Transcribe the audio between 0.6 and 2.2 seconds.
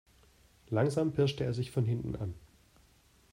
Langsam pirschte er sich von hinten